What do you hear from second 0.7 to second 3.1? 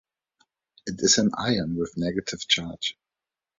It is an ion with negative charge.